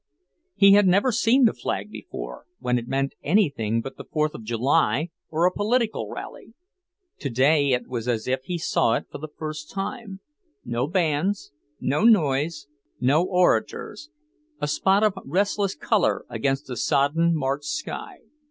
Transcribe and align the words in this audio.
He 0.55 0.71
had 0.71 0.87
never 0.87 1.11
seen 1.11 1.45
the 1.45 1.53
flag 1.53 1.91
before 1.91 2.47
when 2.57 2.79
it 2.79 2.87
meant 2.87 3.13
anything 3.21 3.81
but 3.81 3.97
the 3.97 4.03
Fourth 4.03 4.33
of 4.33 4.41
July, 4.43 5.11
or 5.29 5.45
a 5.45 5.51
political 5.53 6.09
rally. 6.09 6.55
Today 7.19 7.73
it 7.73 7.87
was 7.87 8.07
as 8.07 8.27
if 8.27 8.41
he 8.45 8.57
saw 8.57 8.95
it 8.95 9.05
for 9.11 9.19
the 9.19 9.27
first 9.27 9.69
time; 9.69 10.19
no 10.65 10.87
bands, 10.87 11.51
no 11.79 12.01
noise, 12.03 12.65
no 12.99 13.23
orators; 13.23 14.09
a 14.59 14.67
spot 14.67 15.03
of 15.03 15.13
restless 15.23 15.75
colour 15.75 16.25
against 16.29 16.65
the 16.65 16.77
sodden 16.77 17.35
March 17.35 17.65
sky. 17.65 18.21